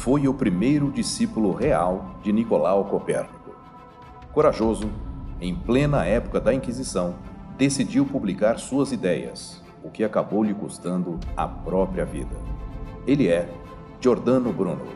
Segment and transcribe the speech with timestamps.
[0.00, 3.54] foi o primeiro discípulo real de Nicolau Copérnico.
[4.32, 4.88] Corajoso,
[5.38, 7.16] em plena época da Inquisição,
[7.58, 12.34] decidiu publicar suas ideias, o que acabou lhe custando a própria vida.
[13.06, 13.46] Ele é
[14.00, 14.86] Giordano Bruno.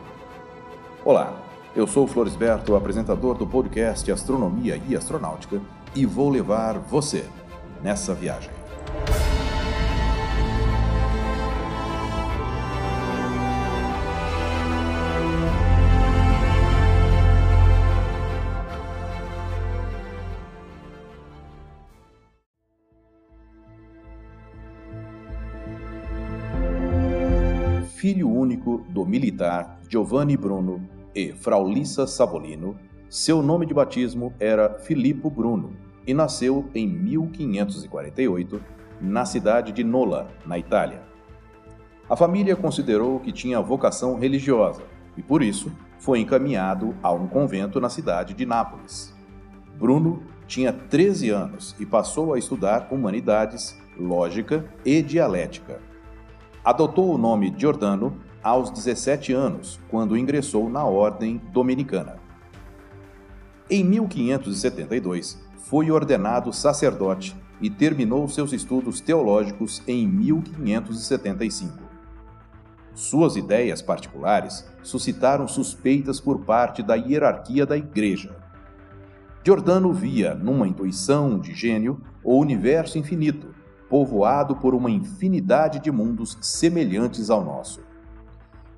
[1.03, 1.35] Olá,
[1.75, 5.61] eu sou Florisberto, apresentador do podcast Astronomia e Astronáutica,
[5.93, 7.25] e vou levar você
[7.83, 8.64] nessa viagem.
[28.05, 32.77] Filho único do militar Giovanni Bruno e Fraulissa Savolino,
[33.09, 35.73] seu nome de batismo era Filippo Bruno
[36.05, 38.61] e nasceu em 1548
[39.01, 41.01] na cidade de Nola, na Itália.
[42.07, 44.83] A família considerou que tinha vocação religiosa
[45.17, 49.15] e, por isso, foi encaminhado a um convento na cidade de Nápoles.
[49.79, 55.94] Bruno tinha 13 anos e passou a estudar humanidades, lógica e dialética
[56.65, 62.17] Adotou o nome Giordano aos 17 anos, quando ingressou na Ordem Dominicana.
[63.69, 71.83] Em 1572, foi ordenado sacerdote e terminou seus estudos teológicos em 1575.
[72.95, 78.35] Suas ideias particulares suscitaram suspeitas por parte da hierarquia da Igreja.
[79.43, 83.53] Giordano via, numa intuição de gênio, o universo infinito
[83.89, 87.81] povoado por uma infinidade de mundos semelhantes ao nosso.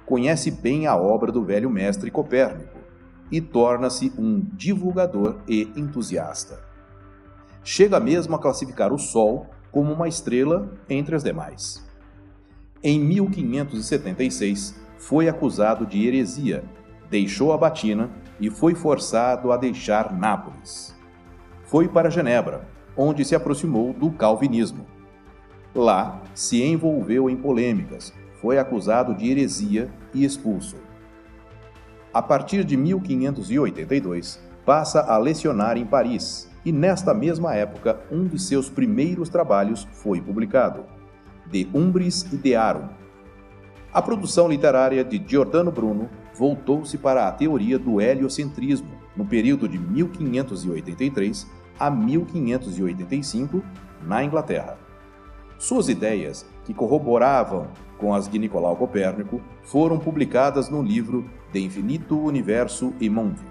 [0.06, 2.78] Conhece bem a obra do velho mestre Copérnico
[3.32, 6.60] e torna-se um divulgador e entusiasta.
[7.64, 11.86] Chega mesmo a classificar o Sol como uma estrela entre as demais.
[12.82, 16.64] Em 1576, foi acusado de heresia,
[17.10, 20.96] deixou a batina e foi forçado a deixar Nápoles.
[21.66, 24.97] Foi para Genebra, onde se aproximou do calvinismo
[25.76, 30.78] Lá, se envolveu em polêmicas, foi acusado de heresia e expulso.
[32.14, 38.40] A partir de 1582, passa a lecionar em Paris e, nesta mesma época, um de
[38.40, 40.84] seus primeiros trabalhos foi publicado,
[41.46, 42.90] De Umbris Idearum.
[43.94, 49.78] A produção literária de Giordano Bruno voltou-se para a teoria do heliocentrismo no período de
[49.80, 51.48] 1583
[51.80, 53.64] a 1585,
[54.06, 54.87] na Inglaterra.
[55.60, 62.20] Suas ideias, que corroboravam com as de Nicolau Copérnico, foram publicadas no livro De Infinito
[62.20, 63.42] Universo e Mundi.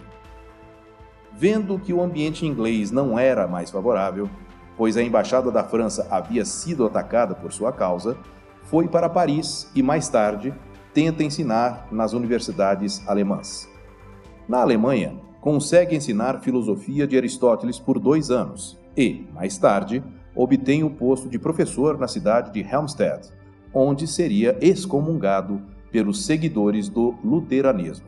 [1.33, 4.31] Vendo que o ambiente inglês não era mais favorável,
[4.77, 8.17] pois a embaixada da França havia sido atacada por sua causa,
[8.63, 10.55] foi para Paris e mais tarde
[10.95, 13.69] tenta ensinar nas universidades alemãs.
[14.49, 20.03] Na Alemanha, consegue ensinar filosofia de Aristóteles por dois anos e, mais tarde,
[20.37, 23.31] obtém o posto de professor na cidade de Helmstedt,
[23.73, 28.07] onde seria excomungado pelos seguidores do luteranismo.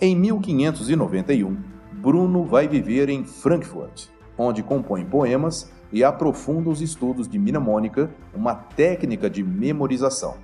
[0.00, 1.56] Em 1591,
[1.92, 8.54] Bruno vai viver em Frankfurt, onde compõe poemas e aprofunda os estudos de mnemônica, uma
[8.54, 10.36] técnica de memorização.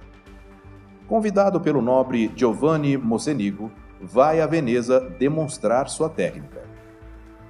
[1.06, 3.70] Convidado pelo nobre Giovanni Mocenigo,
[4.00, 6.62] vai a Veneza demonstrar sua técnica.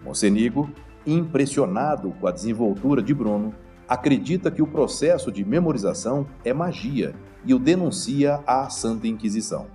[0.05, 0.71] Mocenigo
[1.06, 3.55] impressionado com a desenvoltura de Bruno,
[3.89, 9.66] acredita que o processo de memorização é magia e o denuncia à Santa Inquisição.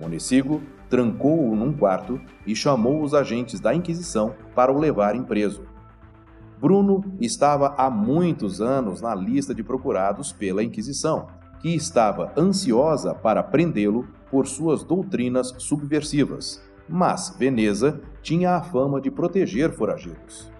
[0.00, 5.64] Monecigo trancou-o num quarto e chamou os agentes da Inquisição para o levarem preso.
[6.58, 11.26] Bruno estava há muitos anos na lista de procurados pela Inquisição,
[11.60, 19.10] que estava ansiosa para prendê-lo por suas doutrinas subversivas mas Veneza tinha a fama de
[19.10, 20.50] proteger foragidos.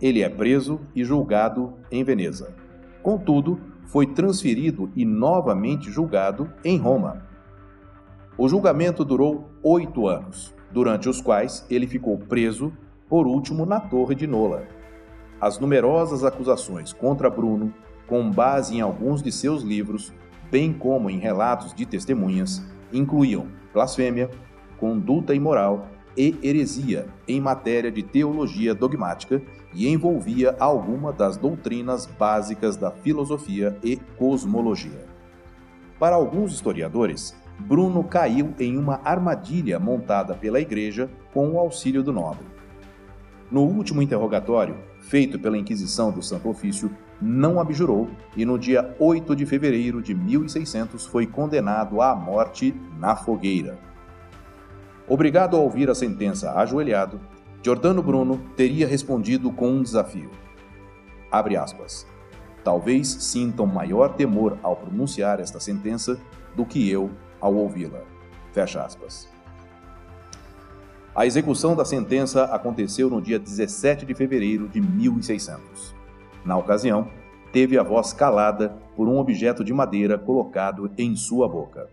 [0.00, 2.54] Ele é preso e julgado em Veneza.
[3.02, 7.26] Contudo, foi transferido e novamente julgado em Roma.
[8.36, 12.72] O julgamento durou oito anos, durante os quais ele ficou preso,
[13.08, 14.66] por último, na Torre de Nola.
[15.40, 17.74] As numerosas acusações contra Bruno,
[18.06, 20.12] com base em alguns de seus livros,
[20.50, 24.30] bem como em relatos de testemunhas, incluíam blasfêmia,
[24.82, 25.86] conduta imoral
[26.16, 29.40] e heresia em matéria de teologia dogmática
[29.72, 35.06] e envolvia alguma das doutrinas básicas da filosofia e cosmologia.
[36.00, 42.12] Para alguns historiadores, Bruno caiu em uma armadilha montada pela Igreja com o auxílio do
[42.12, 42.44] nobre.
[43.52, 46.90] No último interrogatório, feito pela Inquisição do Santo Ofício,
[47.20, 53.14] não abjurou e no dia 8 de fevereiro de 1600 foi condenado à morte na
[53.14, 53.91] fogueira.
[55.08, 57.20] Obrigado a ouvir a sentença ajoelhado,
[57.62, 60.30] Giordano Bruno teria respondido com um desafio.
[61.30, 62.06] Abre aspas.
[62.64, 66.18] Talvez sintam maior temor ao pronunciar esta sentença
[66.56, 67.10] do que eu
[67.40, 68.02] ao ouvi-la.
[68.52, 69.28] Fecha aspas.
[71.14, 75.94] A execução da sentença aconteceu no dia 17 de fevereiro de 1600.
[76.44, 77.08] Na ocasião,
[77.52, 81.88] teve a voz calada por um objeto de madeira colocado em sua boca.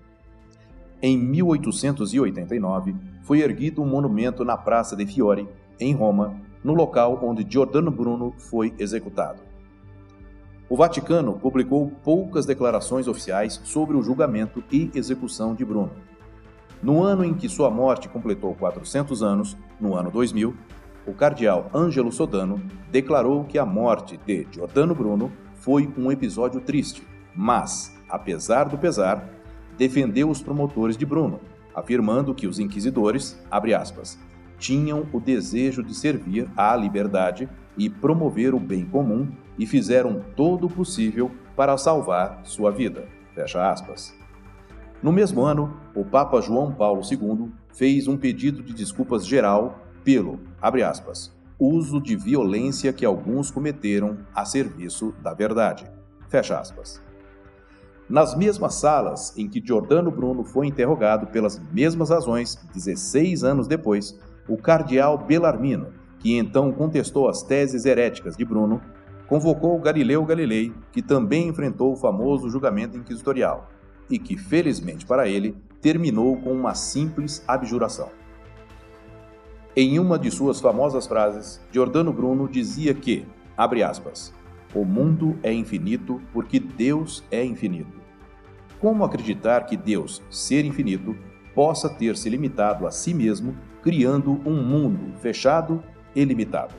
[1.02, 5.48] Em 1889, foi erguido um monumento na Praça de Fiore,
[5.80, 9.40] em Roma, no local onde Giordano Bruno foi executado.
[10.70, 15.92] O Vaticano publicou poucas declarações oficiais sobre o julgamento e execução de Bruno.
[16.84, 20.54] No ano em que sua morte completou 400 anos, no ano 2000,
[21.08, 22.62] o cardeal Ângelo Sodano
[22.92, 29.39] declarou que a morte de Giordano Bruno foi um episódio triste, mas, apesar do pesar,
[29.80, 31.40] defendeu os promotores de Bruno,
[31.74, 34.20] afirmando que os inquisidores, aspas,
[34.58, 37.48] tinham o desejo de servir à liberdade
[37.78, 43.08] e promover o bem comum e fizeram todo o possível para salvar sua vida.
[43.34, 44.14] Fecha aspas.
[45.02, 50.42] No mesmo ano, o Papa João Paulo II fez um pedido de desculpas geral pelo,
[50.62, 55.90] abre aspas, uso de violência que alguns cometeram a serviço da verdade.
[56.28, 57.02] Fecha aspas.
[58.10, 64.20] Nas mesmas salas em que Giordano Bruno foi interrogado pelas mesmas razões 16 anos depois,
[64.48, 68.82] o cardeal Bellarmino, que então contestou as teses heréticas de Bruno,
[69.28, 73.70] convocou Galileu Galilei, que também enfrentou o famoso julgamento inquisitorial
[74.10, 78.10] e que, felizmente para ele, terminou com uma simples abjuração.
[79.76, 83.24] Em uma de suas famosas frases, Giordano Bruno dizia que,
[83.56, 84.34] abre aspas,
[84.74, 88.00] o mundo é infinito porque Deus é infinito.
[88.80, 91.16] Como acreditar que Deus, ser infinito,
[91.54, 95.84] possa ter se limitado a si mesmo, criando um mundo fechado
[96.16, 96.74] e limitado?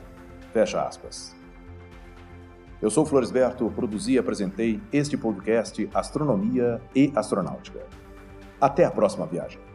[0.51, 1.35] Fecha aspas.
[2.81, 7.85] Eu sou Floresberto, produzi e apresentei este podcast Astronomia e Astronáutica.
[8.59, 9.70] Até a próxima viagem.